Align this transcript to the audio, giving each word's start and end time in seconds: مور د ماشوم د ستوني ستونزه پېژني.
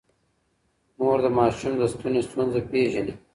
مور 0.99 1.17
د 1.25 1.27
ماشوم 1.37 1.73
د 1.77 1.83
ستوني 1.93 2.21
ستونزه 2.27 2.59
پېژني. 2.69 3.13